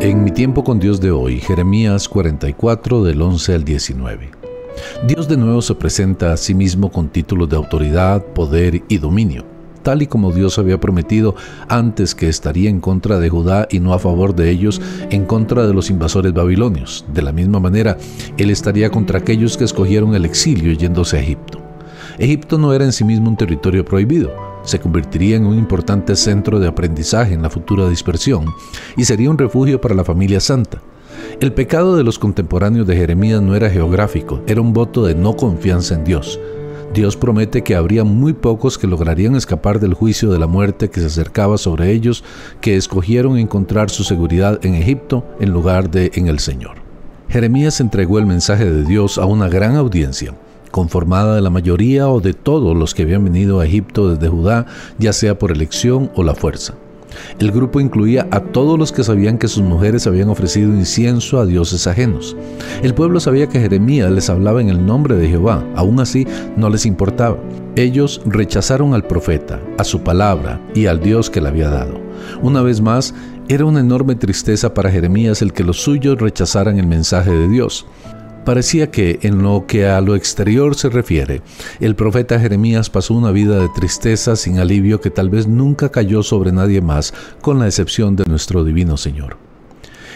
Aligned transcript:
En 0.00 0.22
mi 0.22 0.30
tiempo 0.30 0.62
con 0.62 0.78
Dios 0.78 1.00
de 1.00 1.10
hoy, 1.10 1.40
Jeremías 1.40 2.08
44 2.08 3.02
del 3.02 3.20
11 3.20 3.54
al 3.54 3.64
19. 3.64 4.30
Dios 5.08 5.26
de 5.26 5.36
nuevo 5.36 5.60
se 5.60 5.74
presenta 5.74 6.32
a 6.32 6.36
sí 6.36 6.54
mismo 6.54 6.92
con 6.92 7.08
títulos 7.08 7.48
de 7.48 7.56
autoridad, 7.56 8.24
poder 8.24 8.80
y 8.88 8.98
dominio, 8.98 9.44
tal 9.82 10.02
y 10.02 10.06
como 10.06 10.30
Dios 10.30 10.56
había 10.60 10.78
prometido 10.78 11.34
antes 11.68 12.14
que 12.14 12.28
estaría 12.28 12.70
en 12.70 12.78
contra 12.78 13.18
de 13.18 13.28
Judá 13.28 13.66
y 13.72 13.80
no 13.80 13.92
a 13.92 13.98
favor 13.98 14.36
de 14.36 14.50
ellos, 14.50 14.80
en 15.10 15.24
contra 15.24 15.66
de 15.66 15.74
los 15.74 15.90
invasores 15.90 16.32
babilonios. 16.32 17.04
De 17.12 17.22
la 17.22 17.32
misma 17.32 17.58
manera, 17.58 17.98
Él 18.36 18.50
estaría 18.50 18.90
contra 18.92 19.18
aquellos 19.18 19.56
que 19.56 19.64
escogieron 19.64 20.14
el 20.14 20.24
exilio 20.24 20.74
yéndose 20.74 21.16
a 21.16 21.22
Egipto. 21.22 21.60
Egipto 22.18 22.56
no 22.56 22.72
era 22.72 22.84
en 22.84 22.92
sí 22.92 23.02
mismo 23.02 23.28
un 23.30 23.36
territorio 23.36 23.84
prohibido, 23.84 24.30
se 24.68 24.80
convertiría 24.80 25.36
en 25.36 25.46
un 25.46 25.56
importante 25.56 26.14
centro 26.14 26.60
de 26.60 26.68
aprendizaje 26.68 27.32
en 27.32 27.42
la 27.42 27.50
futura 27.50 27.88
dispersión 27.88 28.44
y 28.96 29.04
sería 29.04 29.30
un 29.30 29.38
refugio 29.38 29.80
para 29.80 29.94
la 29.94 30.04
familia 30.04 30.40
santa. 30.40 30.82
El 31.40 31.52
pecado 31.52 31.96
de 31.96 32.04
los 32.04 32.18
contemporáneos 32.18 32.86
de 32.86 32.96
Jeremías 32.96 33.40
no 33.40 33.56
era 33.56 33.70
geográfico, 33.70 34.42
era 34.46 34.60
un 34.60 34.72
voto 34.72 35.04
de 35.04 35.14
no 35.14 35.36
confianza 35.36 35.94
en 35.94 36.04
Dios. 36.04 36.38
Dios 36.92 37.16
promete 37.16 37.62
que 37.62 37.76
habría 37.76 38.04
muy 38.04 38.32
pocos 38.32 38.76
que 38.76 38.86
lograrían 38.86 39.36
escapar 39.36 39.80
del 39.80 39.94
juicio 39.94 40.30
de 40.30 40.38
la 40.38 40.46
muerte 40.46 40.90
que 40.90 41.00
se 41.00 41.06
acercaba 41.06 41.58
sobre 41.58 41.90
ellos, 41.92 42.24
que 42.60 42.76
escogieron 42.76 43.38
encontrar 43.38 43.88
su 43.88 44.04
seguridad 44.04 44.64
en 44.64 44.74
Egipto 44.74 45.24
en 45.40 45.50
lugar 45.50 45.90
de 45.90 46.10
en 46.14 46.28
el 46.28 46.38
Señor. 46.38 46.76
Jeremías 47.28 47.80
entregó 47.80 48.18
el 48.18 48.26
mensaje 48.26 48.70
de 48.70 48.84
Dios 48.84 49.18
a 49.18 49.26
una 49.26 49.48
gran 49.48 49.76
audiencia, 49.76 50.34
conformada 50.78 51.34
de 51.34 51.40
la 51.40 51.50
mayoría 51.50 52.08
o 52.08 52.20
de 52.20 52.34
todos 52.34 52.76
los 52.76 52.94
que 52.94 53.02
habían 53.02 53.24
venido 53.24 53.58
a 53.58 53.66
Egipto 53.66 54.14
desde 54.14 54.28
Judá, 54.28 54.66
ya 54.96 55.12
sea 55.12 55.36
por 55.36 55.50
elección 55.50 56.08
o 56.14 56.22
la 56.22 56.36
fuerza. 56.36 56.74
El 57.40 57.50
grupo 57.50 57.80
incluía 57.80 58.28
a 58.30 58.38
todos 58.38 58.78
los 58.78 58.92
que 58.92 59.02
sabían 59.02 59.38
que 59.38 59.48
sus 59.48 59.64
mujeres 59.64 60.06
habían 60.06 60.28
ofrecido 60.28 60.72
incienso 60.72 61.40
a 61.40 61.46
dioses 61.46 61.88
ajenos. 61.88 62.36
El 62.84 62.94
pueblo 62.94 63.18
sabía 63.18 63.48
que 63.48 63.58
Jeremías 63.58 64.12
les 64.12 64.30
hablaba 64.30 64.60
en 64.60 64.68
el 64.68 64.86
nombre 64.86 65.16
de 65.16 65.28
Jehová, 65.28 65.66
aún 65.74 65.98
así 65.98 66.28
no 66.56 66.70
les 66.70 66.86
importaba. 66.86 67.38
Ellos 67.74 68.20
rechazaron 68.24 68.94
al 68.94 69.04
profeta, 69.04 69.60
a 69.78 69.82
su 69.84 70.02
palabra 70.02 70.60
y 70.76 70.86
al 70.86 71.00
Dios 71.00 71.28
que 71.28 71.40
le 71.40 71.48
había 71.48 71.70
dado. 71.70 72.00
Una 72.40 72.62
vez 72.62 72.80
más, 72.80 73.14
era 73.48 73.64
una 73.64 73.80
enorme 73.80 74.14
tristeza 74.14 74.74
para 74.74 74.92
Jeremías 74.92 75.42
el 75.42 75.52
que 75.52 75.64
los 75.64 75.82
suyos 75.82 76.20
rechazaran 76.20 76.78
el 76.78 76.86
mensaje 76.86 77.32
de 77.32 77.48
Dios. 77.48 77.84
Parecía 78.48 78.90
que, 78.90 79.18
en 79.24 79.42
lo 79.42 79.66
que 79.66 79.88
a 79.88 80.00
lo 80.00 80.14
exterior 80.14 80.74
se 80.74 80.88
refiere, 80.88 81.42
el 81.80 81.94
profeta 81.94 82.40
Jeremías 82.40 82.88
pasó 82.88 83.12
una 83.12 83.30
vida 83.30 83.60
de 83.60 83.68
tristeza 83.68 84.36
sin 84.36 84.58
alivio 84.58 85.02
que 85.02 85.10
tal 85.10 85.28
vez 85.28 85.46
nunca 85.46 85.90
cayó 85.90 86.22
sobre 86.22 86.50
nadie 86.50 86.80
más, 86.80 87.12
con 87.42 87.58
la 87.58 87.66
excepción 87.66 88.16
de 88.16 88.24
nuestro 88.24 88.64
divino 88.64 88.96
Señor. 88.96 89.36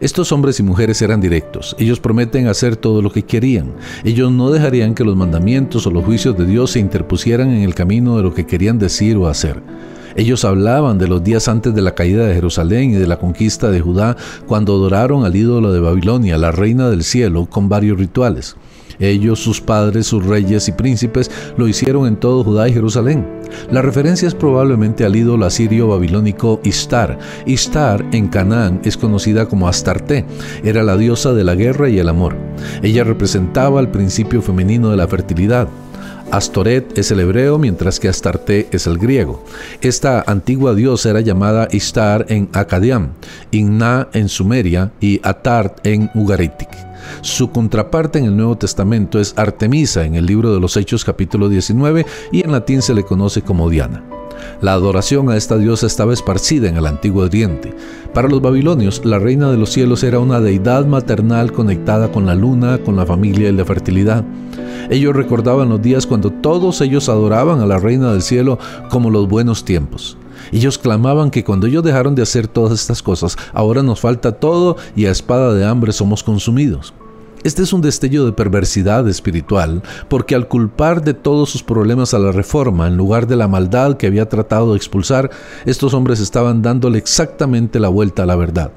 Estos 0.00 0.32
hombres 0.32 0.58
y 0.58 0.64
mujeres 0.64 1.00
eran 1.02 1.20
directos, 1.20 1.76
ellos 1.78 2.00
prometen 2.00 2.48
hacer 2.48 2.74
todo 2.74 3.00
lo 3.00 3.12
que 3.12 3.22
querían, 3.22 3.74
ellos 4.02 4.32
no 4.32 4.50
dejarían 4.50 4.96
que 4.96 5.04
los 5.04 5.14
mandamientos 5.14 5.86
o 5.86 5.92
los 5.92 6.04
juicios 6.04 6.36
de 6.36 6.46
Dios 6.46 6.72
se 6.72 6.80
interpusieran 6.80 7.50
en 7.50 7.62
el 7.62 7.76
camino 7.76 8.16
de 8.16 8.24
lo 8.24 8.34
que 8.34 8.44
querían 8.44 8.80
decir 8.80 9.16
o 9.18 9.28
hacer. 9.28 9.62
Ellos 10.16 10.46
hablaban 10.46 10.98
de 10.98 11.08
los 11.08 11.22
días 11.22 11.46
antes 11.46 11.74
de 11.74 11.82
la 11.82 11.94
caída 11.94 12.26
de 12.26 12.34
Jerusalén 12.34 12.92
y 12.92 12.94
de 12.94 13.06
la 13.06 13.18
conquista 13.18 13.70
de 13.70 13.80
Judá, 13.80 14.16
cuando 14.46 14.74
adoraron 14.74 15.24
al 15.24 15.36
ídolo 15.36 15.72
de 15.72 15.80
Babilonia, 15.80 16.38
la 16.38 16.52
reina 16.52 16.88
del 16.88 17.04
cielo, 17.04 17.46
con 17.46 17.68
varios 17.68 17.98
rituales. 17.98 18.56
Ellos, 18.98 19.40
sus 19.40 19.60
padres, 19.60 20.06
sus 20.06 20.24
reyes 20.24 20.68
y 20.68 20.72
príncipes 20.72 21.30
lo 21.56 21.68
hicieron 21.68 22.06
en 22.06 22.16
todo 22.16 22.44
Judá 22.44 22.68
y 22.68 22.72
Jerusalén. 22.72 23.26
La 23.70 23.82
referencia 23.82 24.26
es 24.26 24.34
probablemente 24.34 25.04
al 25.04 25.16
ídolo 25.16 25.44
asirio 25.44 25.88
babilónico 25.88 26.60
Istar. 26.64 27.18
Istar 27.44 28.04
en 28.12 28.28
Canaán 28.28 28.80
es 28.84 28.96
conocida 28.96 29.46
como 29.46 29.68
Astarte. 29.68 30.24
Era 30.64 30.82
la 30.82 30.96
diosa 30.96 31.32
de 31.34 31.44
la 31.44 31.54
guerra 31.54 31.88
y 31.88 31.98
el 31.98 32.08
amor. 32.08 32.36
Ella 32.82 33.04
representaba 33.04 33.80
el 33.80 33.88
principio 33.88 34.40
femenino 34.40 34.90
de 34.90 34.96
la 34.96 35.06
fertilidad. 35.06 35.68
Astoret 36.30 36.98
es 36.98 37.10
el 37.10 37.20
hebreo, 37.20 37.58
mientras 37.58 38.00
que 38.00 38.08
Astarte 38.08 38.68
es 38.70 38.86
el 38.86 38.98
griego. 38.98 39.44
Esta 39.80 40.24
antigua 40.26 40.74
diosa 40.74 41.10
era 41.10 41.20
llamada 41.20 41.68
Istar 41.70 42.26
en 42.28 42.48
Acadiam, 42.52 43.10
Inna 43.52 44.08
en 44.12 44.28
Sumeria 44.28 44.92
y 45.00 45.20
Atart 45.22 45.86
en 45.86 46.10
Ugaritic. 46.14 46.68
Su 47.20 47.50
contraparte 47.50 48.18
en 48.18 48.24
el 48.26 48.36
Nuevo 48.36 48.58
Testamento 48.58 49.20
es 49.20 49.34
Artemisa 49.36 50.04
en 50.04 50.16
el 50.16 50.26
libro 50.26 50.52
de 50.52 50.60
los 50.60 50.76
Hechos 50.76 51.04
capítulo 51.04 51.48
19 51.48 52.04
y 52.32 52.42
en 52.42 52.52
latín 52.52 52.82
se 52.82 52.94
le 52.94 53.04
conoce 53.04 53.42
como 53.42 53.70
Diana. 53.70 54.02
La 54.60 54.72
adoración 54.72 55.30
a 55.30 55.36
esta 55.36 55.56
diosa 55.56 55.86
estaba 55.86 56.12
esparcida 56.12 56.68
en 56.68 56.76
el 56.76 56.86
antiguo 56.86 57.24
Oriente. 57.24 57.74
Para 58.12 58.28
los 58.28 58.40
babilonios, 58.40 59.04
la 59.04 59.18
reina 59.18 59.50
de 59.50 59.56
los 59.56 59.70
cielos 59.70 60.02
era 60.02 60.18
una 60.18 60.40
deidad 60.40 60.86
maternal 60.86 61.52
conectada 61.52 62.10
con 62.10 62.26
la 62.26 62.34
luna, 62.34 62.78
con 62.78 62.96
la 62.96 63.06
familia 63.06 63.48
y 63.48 63.52
la 63.52 63.64
fertilidad. 63.64 64.24
Ellos 64.90 65.16
recordaban 65.16 65.68
los 65.68 65.82
días 65.82 66.06
cuando 66.06 66.30
todos 66.30 66.80
ellos 66.80 67.08
adoraban 67.08 67.60
a 67.60 67.66
la 67.66 67.78
Reina 67.78 68.12
del 68.12 68.22
Cielo 68.22 68.58
como 68.90 69.10
los 69.10 69.28
buenos 69.28 69.64
tiempos. 69.64 70.16
Ellos 70.52 70.78
clamaban 70.78 71.30
que 71.30 71.44
cuando 71.44 71.66
ellos 71.66 71.82
dejaron 71.82 72.14
de 72.14 72.22
hacer 72.22 72.46
todas 72.46 72.72
estas 72.72 73.02
cosas, 73.02 73.36
ahora 73.52 73.82
nos 73.82 74.00
falta 74.00 74.32
todo 74.32 74.76
y 74.94 75.06
a 75.06 75.10
espada 75.10 75.54
de 75.54 75.64
hambre 75.64 75.92
somos 75.92 76.22
consumidos. 76.22 76.94
Este 77.42 77.62
es 77.62 77.72
un 77.72 77.80
destello 77.80 78.26
de 78.26 78.32
perversidad 78.32 79.06
espiritual, 79.08 79.82
porque 80.08 80.34
al 80.34 80.48
culpar 80.48 81.04
de 81.04 81.14
todos 81.14 81.48
sus 81.48 81.62
problemas 81.62 82.12
a 82.12 82.18
la 82.18 82.32
reforma, 82.32 82.88
en 82.88 82.96
lugar 82.96 83.28
de 83.28 83.36
la 83.36 83.46
maldad 83.46 83.96
que 83.96 84.08
había 84.08 84.28
tratado 84.28 84.72
de 84.72 84.76
expulsar, 84.76 85.30
estos 85.64 85.94
hombres 85.94 86.18
estaban 86.18 86.60
dándole 86.62 86.98
exactamente 86.98 87.78
la 87.78 87.88
vuelta 87.88 88.24
a 88.24 88.26
la 88.26 88.34
verdad. 88.34 88.72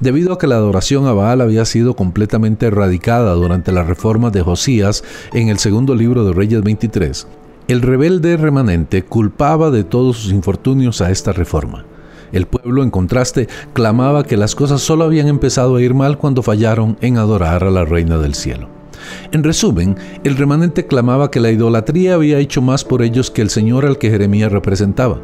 Debido 0.00 0.32
a 0.32 0.38
que 0.38 0.46
la 0.46 0.56
adoración 0.56 1.06
a 1.06 1.12
Baal 1.12 1.40
había 1.40 1.64
sido 1.64 1.94
completamente 1.94 2.66
erradicada 2.66 3.32
durante 3.34 3.72
la 3.72 3.82
reforma 3.82 4.30
de 4.30 4.42
Josías 4.42 5.04
en 5.32 5.48
el 5.48 5.58
segundo 5.58 5.94
libro 5.94 6.24
de 6.24 6.32
Reyes 6.32 6.62
23, 6.62 7.26
el 7.68 7.82
rebelde 7.82 8.36
remanente 8.36 9.04
culpaba 9.04 9.70
de 9.70 9.84
todos 9.84 10.18
sus 10.18 10.32
infortunios 10.32 11.00
a 11.00 11.10
esta 11.10 11.32
reforma. 11.32 11.86
El 12.32 12.46
pueblo, 12.46 12.82
en 12.82 12.90
contraste, 12.90 13.48
clamaba 13.72 14.24
que 14.24 14.36
las 14.36 14.54
cosas 14.54 14.82
solo 14.82 15.04
habían 15.04 15.28
empezado 15.28 15.76
a 15.76 15.82
ir 15.82 15.94
mal 15.94 16.18
cuando 16.18 16.42
fallaron 16.42 16.98
en 17.00 17.16
adorar 17.16 17.64
a 17.64 17.70
la 17.70 17.84
Reina 17.84 18.18
del 18.18 18.34
Cielo. 18.34 18.73
En 19.32 19.44
resumen, 19.44 19.96
el 20.24 20.36
remanente 20.36 20.86
clamaba 20.86 21.30
que 21.30 21.40
la 21.40 21.50
idolatría 21.50 22.14
había 22.14 22.38
hecho 22.38 22.62
más 22.62 22.84
por 22.84 23.02
ellos 23.02 23.30
que 23.30 23.42
el 23.42 23.50
Señor 23.50 23.84
al 23.84 23.98
que 23.98 24.10
Jeremías 24.10 24.52
representaba. 24.52 25.20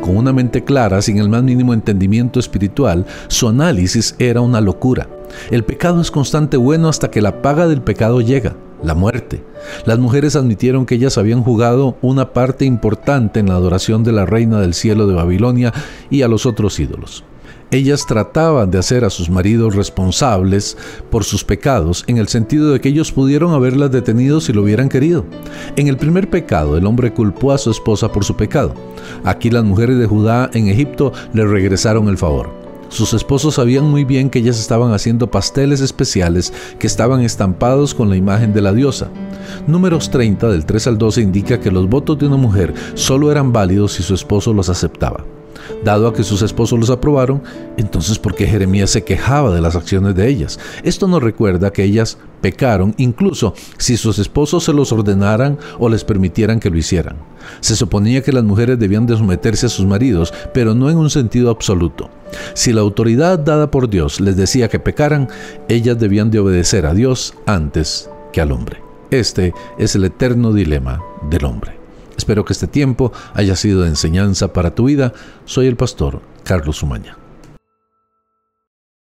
Con 0.00 0.16
una 0.16 0.32
mente 0.32 0.64
clara, 0.64 1.02
sin 1.02 1.18
el 1.18 1.28
más 1.28 1.42
mínimo 1.42 1.74
entendimiento 1.74 2.38
espiritual, 2.40 3.06
su 3.28 3.48
análisis 3.48 4.14
era 4.18 4.40
una 4.40 4.60
locura. 4.60 5.08
El 5.50 5.64
pecado 5.64 6.00
es 6.00 6.10
constante 6.10 6.56
bueno 6.56 6.88
hasta 6.88 7.10
que 7.10 7.20
la 7.20 7.42
paga 7.42 7.66
del 7.66 7.82
pecado 7.82 8.20
llega, 8.20 8.56
la 8.82 8.94
muerte. 8.94 9.42
Las 9.86 9.98
mujeres 9.98 10.36
admitieron 10.36 10.86
que 10.86 10.94
ellas 10.94 11.18
habían 11.18 11.42
jugado 11.42 11.96
una 12.00 12.32
parte 12.32 12.64
importante 12.64 13.40
en 13.40 13.48
la 13.48 13.54
adoración 13.54 14.04
de 14.04 14.12
la 14.12 14.26
reina 14.26 14.60
del 14.60 14.74
cielo 14.74 15.06
de 15.06 15.14
Babilonia 15.14 15.72
y 16.10 16.22
a 16.22 16.28
los 16.28 16.46
otros 16.46 16.78
ídolos. 16.78 17.24
Ellas 17.70 18.06
trataban 18.06 18.70
de 18.70 18.78
hacer 18.78 19.04
a 19.04 19.10
sus 19.10 19.28
maridos 19.28 19.74
responsables 19.74 20.76
por 21.10 21.24
sus 21.24 21.44
pecados 21.44 22.02
en 22.06 22.16
el 22.16 22.28
sentido 22.28 22.72
de 22.72 22.80
que 22.80 22.88
ellos 22.88 23.12
pudieron 23.12 23.52
haberlas 23.52 23.90
detenido 23.90 24.40
si 24.40 24.54
lo 24.54 24.62
hubieran 24.62 24.88
querido. 24.88 25.26
En 25.76 25.88
el 25.88 25.98
primer 25.98 26.30
pecado, 26.30 26.78
el 26.78 26.86
hombre 26.86 27.12
culpó 27.12 27.52
a 27.52 27.58
su 27.58 27.70
esposa 27.70 28.10
por 28.10 28.24
su 28.24 28.36
pecado. 28.36 28.74
Aquí 29.24 29.50
las 29.50 29.64
mujeres 29.64 29.98
de 29.98 30.06
Judá 30.06 30.50
en 30.54 30.68
Egipto 30.68 31.12
le 31.34 31.46
regresaron 31.46 32.08
el 32.08 32.16
favor. 32.16 32.68
Sus 32.88 33.12
esposos 33.12 33.56
sabían 33.56 33.84
muy 33.84 34.04
bien 34.04 34.30
que 34.30 34.38
ellas 34.38 34.58
estaban 34.58 34.92
haciendo 34.92 35.30
pasteles 35.30 35.82
especiales 35.82 36.52
que 36.78 36.86
estaban 36.86 37.20
estampados 37.20 37.94
con 37.94 38.08
la 38.08 38.16
imagen 38.16 38.54
de 38.54 38.62
la 38.62 38.72
diosa. 38.72 39.10
Números 39.66 40.10
30 40.10 40.48
del 40.48 40.64
3 40.64 40.86
al 40.86 40.98
12 40.98 41.20
indica 41.20 41.60
que 41.60 41.70
los 41.70 41.86
votos 41.86 42.18
de 42.18 42.26
una 42.26 42.36
mujer 42.36 42.72
solo 42.94 43.30
eran 43.30 43.52
válidos 43.52 43.92
si 43.92 44.02
su 44.02 44.14
esposo 44.14 44.54
los 44.54 44.70
aceptaba. 44.70 45.22
Dado 45.84 46.08
a 46.08 46.14
que 46.14 46.24
sus 46.24 46.42
esposos 46.42 46.78
los 46.78 46.90
aprobaron, 46.90 47.42
entonces 47.76 48.18
¿por 48.18 48.34
qué 48.34 48.46
Jeremías 48.46 48.90
se 48.90 49.04
quejaba 49.04 49.54
de 49.54 49.60
las 49.60 49.76
acciones 49.76 50.14
de 50.14 50.28
ellas? 50.28 50.58
Esto 50.82 51.08
nos 51.08 51.22
recuerda 51.22 51.72
que 51.72 51.84
ellas 51.84 52.18
pecaron 52.40 52.94
incluso 52.98 53.54
si 53.78 53.96
sus 53.96 54.18
esposos 54.18 54.64
se 54.64 54.72
los 54.72 54.92
ordenaran 54.92 55.58
o 55.78 55.88
les 55.88 56.04
permitieran 56.04 56.60
que 56.60 56.70
lo 56.70 56.78
hicieran. 56.78 57.16
Se 57.60 57.76
suponía 57.76 58.22
que 58.22 58.32
las 58.32 58.44
mujeres 58.44 58.78
debían 58.78 59.06
de 59.06 59.16
someterse 59.16 59.66
a 59.66 59.70
sus 59.70 59.86
maridos, 59.86 60.32
pero 60.52 60.74
no 60.74 60.90
en 60.90 60.98
un 60.98 61.10
sentido 61.10 61.50
absoluto. 61.50 62.10
Si 62.54 62.72
la 62.72 62.80
autoridad 62.80 63.38
dada 63.38 63.70
por 63.70 63.88
Dios 63.88 64.20
les 64.20 64.36
decía 64.36 64.68
que 64.68 64.78
pecaran, 64.78 65.28
ellas 65.68 65.98
debían 65.98 66.30
de 66.30 66.40
obedecer 66.40 66.86
a 66.86 66.94
Dios 66.94 67.34
antes 67.46 68.10
que 68.32 68.40
al 68.40 68.52
hombre. 68.52 68.82
Este 69.10 69.54
es 69.78 69.94
el 69.94 70.04
eterno 70.04 70.52
dilema 70.52 71.00
del 71.30 71.44
hombre. 71.46 71.77
Espero 72.28 72.44
que 72.44 72.52
este 72.52 72.66
tiempo 72.66 73.10
haya 73.32 73.56
sido 73.56 73.80
de 73.80 73.88
enseñanza 73.88 74.52
para 74.52 74.74
tu 74.74 74.84
vida. 74.84 75.14
Soy 75.46 75.66
el 75.66 75.76
pastor 75.76 76.20
Carlos 76.44 76.82
Umaña. 76.82 77.27